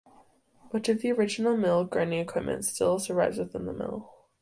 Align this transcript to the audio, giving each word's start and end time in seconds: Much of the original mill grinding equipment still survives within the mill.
Much 0.73 0.89
of 0.89 1.01
the 1.03 1.11
original 1.11 1.55
mill 1.55 1.83
grinding 1.83 2.17
equipment 2.19 2.65
still 2.65 2.97
survives 2.97 3.37
within 3.37 3.65
the 3.67 3.71
mill. 3.71 4.11